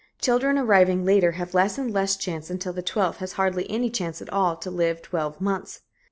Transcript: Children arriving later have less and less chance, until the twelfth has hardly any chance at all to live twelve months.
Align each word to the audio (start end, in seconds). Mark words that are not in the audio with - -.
Children 0.19 0.57
arriving 0.57 1.05
later 1.05 1.33
have 1.33 1.53
less 1.53 1.77
and 1.77 1.93
less 1.93 2.15
chance, 2.17 2.49
until 2.49 2.73
the 2.73 2.81
twelfth 2.81 3.19
has 3.19 3.33
hardly 3.33 3.69
any 3.69 3.91
chance 3.91 4.19
at 4.19 4.33
all 4.33 4.55
to 4.55 4.71
live 4.71 5.03
twelve 5.03 5.39
months. 5.39 5.81